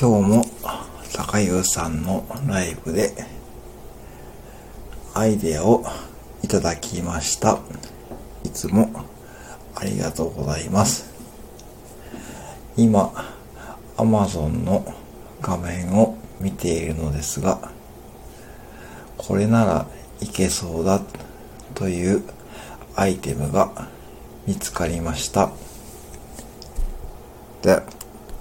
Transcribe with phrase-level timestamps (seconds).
[0.00, 0.44] 今日も
[1.02, 3.12] 坂優さんのライブで
[5.12, 5.84] アイデアを
[6.42, 7.58] いただきました。
[8.42, 8.90] いつも
[9.74, 11.12] ありがとうございます。
[12.78, 13.12] 今、
[13.98, 14.86] Amazon の
[15.42, 17.70] 画面を見ているのですが、
[19.18, 19.86] これなら
[20.22, 21.02] いけそうだ
[21.74, 22.22] という
[22.96, 23.90] アイテムが
[24.46, 25.50] 見つかりました。
[27.60, 27.82] で、